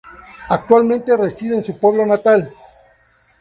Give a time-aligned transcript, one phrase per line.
[0.49, 2.49] Actualmente reside en su pueblo natal.